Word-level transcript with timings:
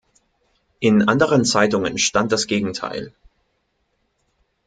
In 0.79 1.07
anderen 1.07 1.45
Zeitungen 1.45 1.99
stand 1.99 2.31
das 2.31 2.47
Gegenteil. 2.47 3.13